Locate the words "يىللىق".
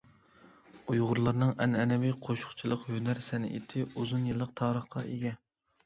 4.33-4.59